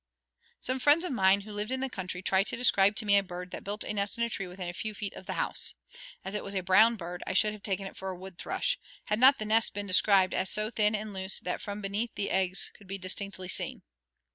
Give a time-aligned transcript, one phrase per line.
[0.59, 3.23] Some friends of mine who lived in the country tried to describe to me a
[3.23, 5.75] bird that built a nest in a tree within a few feet of the house.
[6.25, 8.79] As it was a brown bird, I should have taken it for a wood thrush,
[9.05, 12.31] had not the nest been described as so thin and loose that from beneath the
[12.31, 13.83] eggs could be distinctly seen.